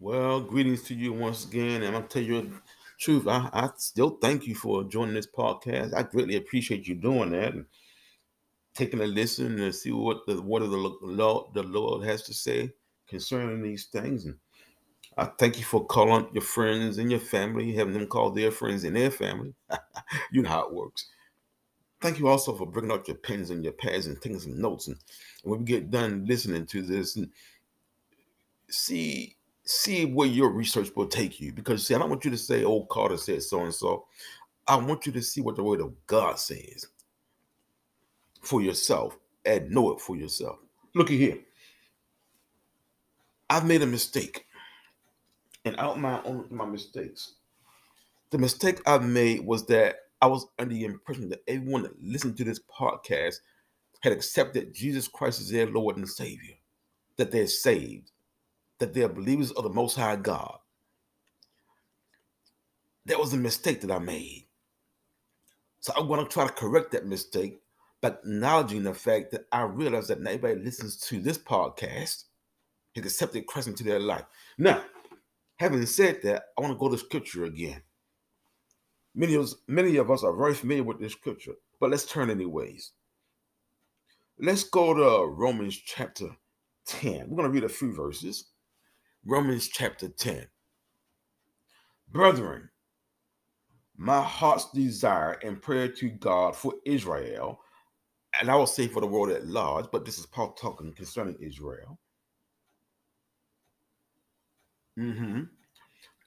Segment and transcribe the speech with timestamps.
[0.00, 2.52] Well, greetings to you once again, and I'll tell you the
[2.98, 3.28] truth.
[3.28, 5.92] I, I still thank you for joining this podcast.
[5.94, 7.66] I greatly appreciate you doing that and
[8.74, 12.72] taking a listen and see what the what the Lord the Lord has to say
[13.08, 14.24] concerning these things.
[14.24, 14.36] And
[15.18, 18.84] I thank you for calling your friends and your family, having them call their friends
[18.84, 19.52] and their family.
[20.32, 21.10] you know how it works.
[22.00, 24.88] Thank you also for bringing out your pens and your pads and taking some notes.
[24.88, 24.96] And,
[25.44, 27.28] and when we get done listening to this, and
[28.70, 29.36] see
[29.70, 31.52] see where your research will take you.
[31.52, 34.06] Because see, I don't want you to say, "Oh, Carter said so and so."
[34.66, 36.86] I want you to see what the Word of God says
[38.40, 40.58] for yourself and know it for yourself.
[40.94, 41.38] Looky here.
[43.48, 44.46] I've made a mistake
[45.64, 47.34] and out my own my mistakes.
[48.30, 52.36] The mistake I made was that I was under the impression that everyone that listened
[52.36, 53.36] to this podcast
[54.02, 56.54] had accepted Jesus Christ as their Lord and Savior,
[57.16, 58.12] that they're saved,
[58.80, 60.58] that they're believers of the Most High God.
[63.06, 64.46] That was a mistake that I made.
[65.80, 67.60] So I'm going to try to correct that mistake
[68.00, 72.24] by acknowledging the fact that I realize that not everybody listens to this podcast
[72.94, 74.24] has accepted Christ into their life.
[74.58, 74.82] Now,
[75.56, 77.82] having said that, I want to go to scripture again.
[79.14, 82.30] Many of us, many of us are very familiar with this scripture, but let's turn
[82.30, 82.92] anyways.
[84.38, 86.28] Let's go to Romans chapter
[86.86, 87.28] 10.
[87.28, 88.46] We're going to read a few verses.
[89.24, 90.46] Romans chapter 10.
[92.08, 92.70] Brethren,
[93.96, 97.60] my heart's desire and prayer to God for Israel,
[98.40, 101.36] and I will say for the world at large, but this is Paul talking concerning
[101.38, 101.98] Israel,
[104.98, 105.42] mm-hmm,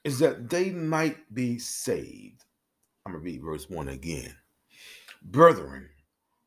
[0.04, 2.44] is that they might be saved.
[3.04, 4.34] I'm going to read verse 1 again.
[5.22, 5.88] Brethren,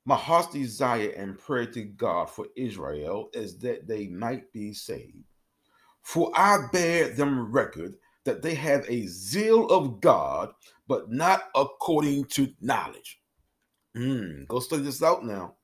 [0.06, 5.26] my heart's desire and prayer to God for Israel is that they might be saved.
[6.08, 10.54] For I bear them record that they have a zeal of God,
[10.88, 13.20] but not according to knowledge.
[13.94, 15.56] Mm, go study this out now.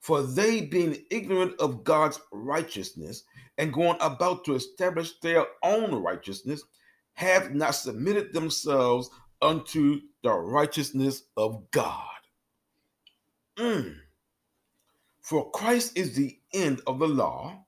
[0.00, 3.24] For they, being ignorant of God's righteousness
[3.58, 6.64] and going about to establish their own righteousness,
[7.12, 9.10] have not submitted themselves
[9.42, 12.06] unto the righteousness of God.
[13.58, 13.94] Mm.
[15.20, 17.66] For Christ is the end of the law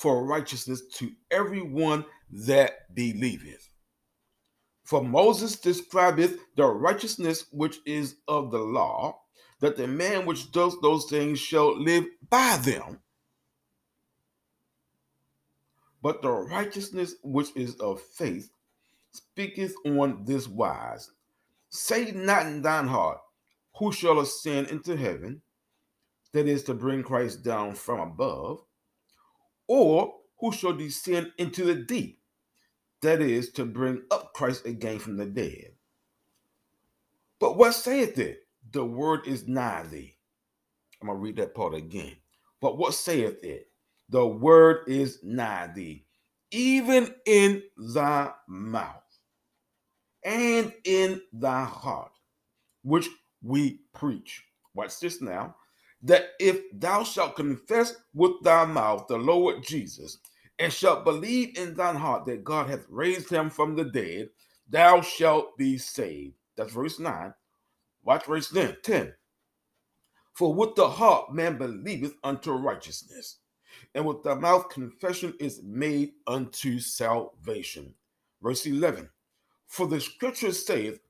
[0.00, 3.68] for righteousness to everyone that believeth.
[4.82, 9.20] For Moses describeth the righteousness which is of the law,
[9.60, 13.00] that the man which does those things shall live by them.
[16.02, 18.50] But the righteousness which is of faith
[19.12, 21.10] speaketh on this wise
[21.68, 23.18] Say not in thine heart,
[23.78, 25.42] Who shall ascend into heaven?
[26.32, 28.64] That is to bring Christ down from above
[29.70, 32.18] or who shall descend into the deep?
[33.02, 35.74] That is to bring up Christ again from the dead.
[37.38, 38.40] But what saith it?
[38.72, 40.16] The word is nigh thee.
[41.00, 42.16] I'm going to read that part again.
[42.60, 43.68] But what saith it?
[44.08, 46.04] The word is nigh thee,
[46.50, 49.04] even in thy mouth
[50.24, 52.10] and in thy heart,
[52.82, 53.08] which
[53.40, 54.44] we preach.
[54.74, 55.54] Watch this now
[56.02, 60.18] that if thou shalt confess with thy mouth the Lord Jesus,
[60.58, 64.28] and shalt believe in thine heart that God hath raised him from the dead,
[64.68, 66.34] thou shalt be saved.
[66.56, 67.32] That's verse 9.
[68.04, 69.14] Watch verse 10.
[70.34, 73.38] For with the heart man believeth unto righteousness,
[73.94, 77.94] and with the mouth confession is made unto salvation.
[78.42, 79.08] Verse 11.
[79.66, 81.00] For the scripture saith,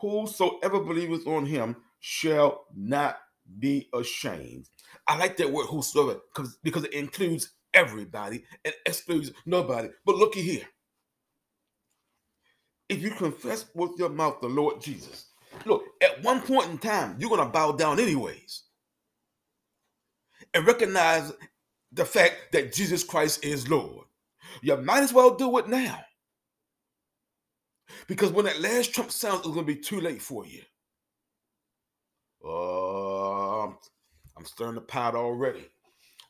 [0.00, 3.18] Whosoever believeth on him shall not
[3.58, 4.68] be ashamed.
[5.08, 9.88] I like that word whosoever because because it includes everybody and excludes nobody.
[10.04, 10.64] But looky here.
[12.88, 15.26] If you confess with your mouth the Lord Jesus,
[15.66, 18.64] look, at one point in time, you're gonna bow down anyways.
[20.54, 21.32] And recognize
[21.92, 24.06] the fact that Jesus Christ is Lord.
[24.62, 26.00] You might as well do it now.
[28.08, 30.62] Because when that last trump sounds, it's gonna be too late for you.
[32.44, 32.75] Uh,
[34.36, 35.66] I'm stirring the pot already.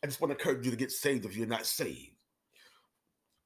[0.02, 2.12] I just want to encourage you to get saved if you're not saved.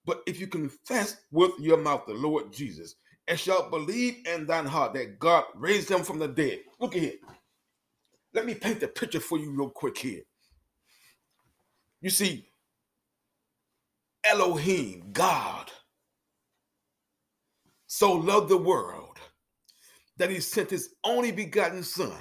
[0.05, 2.97] But if you confess with your mouth the Lord Jesus
[3.29, 6.61] and shall believe in thine heart that God raised him from the dead.
[6.81, 7.13] Look at here.
[8.35, 10.23] Let me paint the picture for you real quick here.
[12.01, 12.49] You see,
[14.25, 15.71] Elohim, God,
[17.87, 19.19] so loved the world
[20.17, 22.13] that he sent his only begotten Son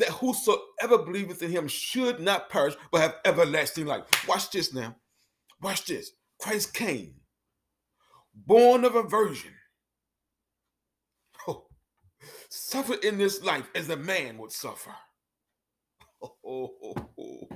[0.00, 4.04] that whosoever believeth in him should not perish but have everlasting life.
[4.28, 4.96] Watch this now.
[5.62, 6.12] Watch this.
[6.40, 7.14] Christ came,
[8.34, 9.52] born of a virgin,
[11.46, 11.66] oh,
[12.48, 14.94] suffered in this life as a man would suffer.
[16.22, 16.70] Oh, oh,
[17.18, 17.48] oh,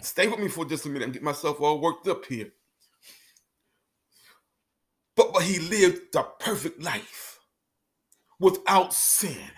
[0.00, 2.50] Stay with me for just a minute and get myself all worked up here.
[5.16, 7.38] But, but he lived the perfect life
[8.40, 9.50] without sin.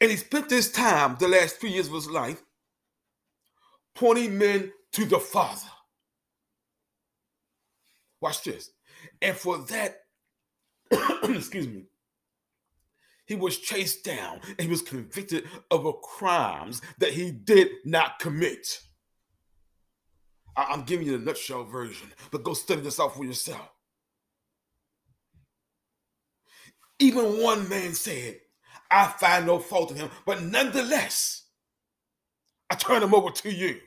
[0.00, 2.42] And he spent this time, the last three years of his life,
[3.94, 5.68] pointing men to the Father.
[8.20, 8.70] Watch this.
[9.22, 9.96] And for that,
[11.24, 11.84] excuse me,
[13.26, 18.80] he was chased down and he was convicted of crimes that he did not commit.
[20.56, 23.68] I'm giving you the nutshell version, but go study this out for yourself.
[26.98, 28.38] Even one man said,
[28.90, 31.44] I find no fault in him, but nonetheless,
[32.70, 33.78] I turn him over to you.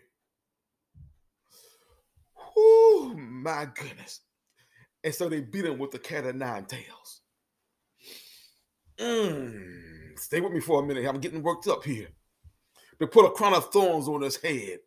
[2.57, 4.21] Oh my goodness.
[5.03, 7.21] And so they beat him with the cat of nine tails.
[8.99, 11.05] Mm, stay with me for a minute.
[11.07, 12.07] I'm getting worked up here.
[12.99, 14.79] They put a crown of thorns on his head.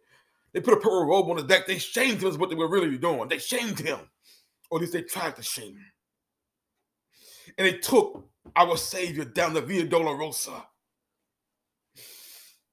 [0.52, 1.66] They put a purple robe on his back.
[1.66, 3.28] They shamed him is what they were really doing.
[3.28, 4.00] They shamed him.
[4.70, 5.92] Or at least they tried to shame him.
[7.56, 10.64] And they took our Savior down the Via Dolorosa.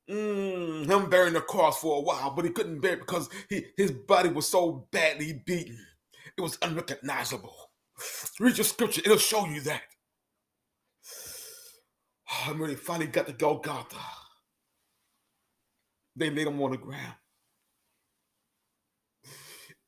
[0.09, 3.65] Mm, him bearing the cross for a while, but he couldn't bear it because he,
[3.77, 5.77] his body was so badly beaten.
[6.35, 7.55] It was unrecognizable.
[8.39, 9.83] Read your scripture, it'll show you that.
[12.31, 13.97] Oh, when he finally got to Golgotha,
[16.15, 17.15] they laid him on the ground.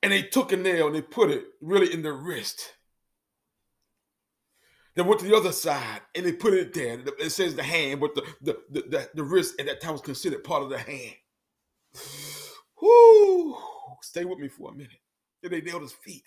[0.04, 2.74] And they took a nail and they put it really in the wrist.
[4.96, 7.00] Then went to the other side and they put it there.
[7.20, 10.02] It says the hand, but the the, the, the, the wrist at that time was
[10.02, 11.16] considered part of the hand.
[12.82, 13.58] Whoo!
[14.02, 15.00] Stay with me for a minute.
[15.42, 16.24] Then they nailed his feet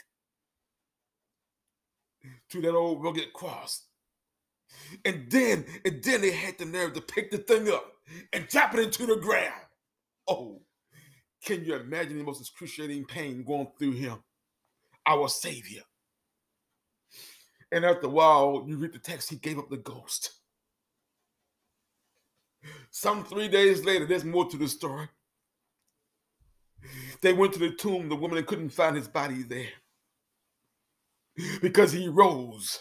[2.51, 3.83] to that old rugged cross.
[5.05, 7.93] And then, and then they had the nerve to pick the thing up
[8.33, 9.53] and drop it into the ground.
[10.27, 10.63] Oh,
[11.45, 14.19] can you imagine the most excruciating pain going through him?
[15.07, 15.83] Our Savior.
[17.75, 20.31] And after a while, you read the text, he gave up the ghost.
[22.93, 25.09] Some three days later, there's more to the story.
[27.21, 28.09] They went to the tomb.
[28.09, 29.73] The woman couldn't find his body there
[31.61, 32.79] because he rose.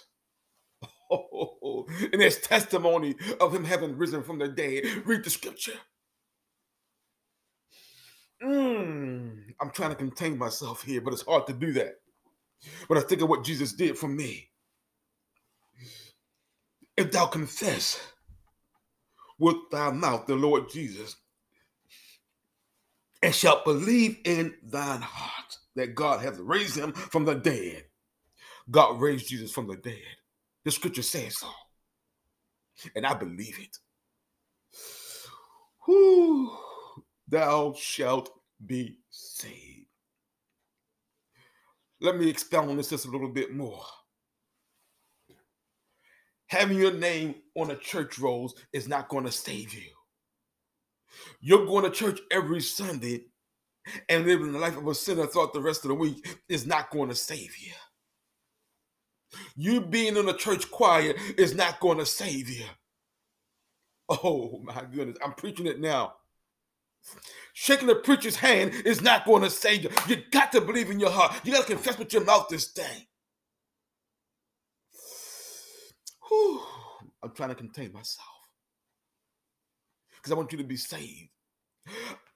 [1.09, 4.83] Oh, and there's testimony of him having risen from the dead.
[5.05, 5.79] Read the scripture.
[8.43, 11.95] Mm, I'm trying to contain myself here, but it's hard to do that.
[12.87, 14.51] But I think of what Jesus did for me.
[16.95, 17.99] If thou confess
[19.39, 21.15] with thy mouth the Lord Jesus
[23.21, 27.85] and shalt believe in thine heart that God hath raised him from the dead,
[28.69, 29.97] God raised Jesus from the dead.
[30.63, 31.49] The scripture says so.
[32.95, 33.77] And I believe it.
[35.85, 36.51] Whew,
[37.27, 38.29] thou shalt
[38.65, 39.87] be saved.
[42.01, 43.83] Let me expound on this just a little bit more.
[46.53, 49.89] Having your name on a church rolls is not going to save you.
[51.41, 53.25] You're going to church every Sunday
[54.07, 56.91] and living the life of a sinner throughout the rest of the week is not
[56.91, 57.72] going to save you.
[59.55, 62.65] You being in a church choir is not going to save you.
[64.07, 66.13] Oh my goodness, I'm preaching it now.
[67.53, 69.89] Shaking the preacher's hand is not going to save you.
[70.07, 71.33] You got to believe in your heart.
[71.43, 73.07] You got to confess with your mouth this thing.
[76.33, 76.61] Whew.
[77.21, 78.27] I'm trying to contain myself
[80.09, 81.29] because I want you to be saved.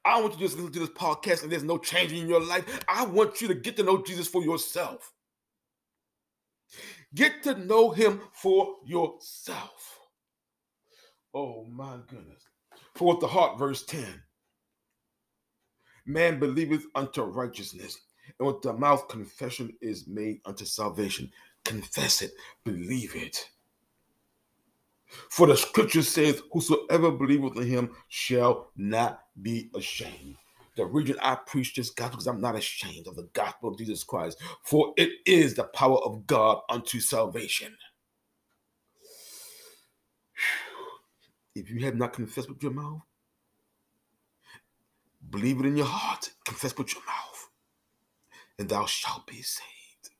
[0.06, 2.42] I want you to just listen to this podcast and there's no change in your
[2.42, 2.80] life.
[2.88, 5.12] I want you to get to know Jesus for yourself.
[7.16, 10.00] Get to know him for yourself.
[11.34, 12.44] Oh my goodness.
[12.96, 14.22] For with the heart, verse 10
[16.08, 17.98] man believeth unto righteousness,
[18.40, 21.30] and with the mouth confession is made unto salvation.
[21.66, 22.32] Confess it,
[22.64, 23.50] believe it.
[25.30, 30.36] For the scripture says, Whosoever believeth in him shall not be ashamed.
[30.76, 34.04] The reason I preach this gospel because I'm not ashamed of the gospel of Jesus
[34.04, 37.76] Christ, for it is the power of God unto salvation.
[41.56, 43.02] If you have not confessed with your mouth,
[45.32, 47.50] believe it in your heart, confess with your mouth,
[48.60, 50.12] and thou shalt be saved.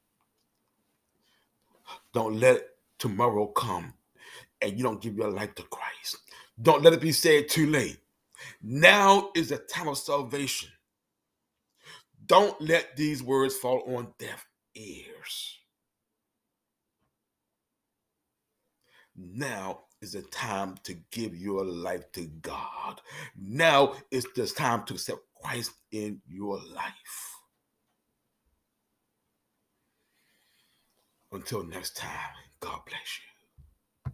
[2.14, 2.64] Don't let
[2.98, 3.94] tomorrow come
[4.62, 6.18] and you don't give your life to Christ.
[6.62, 7.98] Don't let it be said too late.
[8.62, 10.70] Now is the time of salvation.
[12.26, 14.46] Don't let these words fall on deaf
[14.76, 15.60] ears.
[19.16, 23.02] Now is the time to give your life to God.
[23.36, 27.34] Now is the time to accept Christ in your life.
[31.32, 32.10] Until next time,
[32.60, 33.37] God bless you.